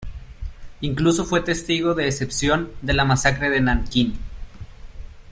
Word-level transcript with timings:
Incluso 0.79 1.25
fue 1.25 1.41
testigo 1.41 1.93
de 1.93 2.07
excepción 2.07 2.71
de 2.81 2.93
la 2.93 3.05
Masacre 3.05 3.51
de 3.51 3.61
Nankín. 3.61 4.17